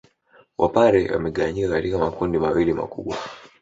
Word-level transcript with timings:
Wapare 0.57 1.11
wamegawanyika 1.11 1.69
katika 1.69 1.97
makundi 1.97 2.37
mawili 2.39 2.73
makubwa 2.73 3.17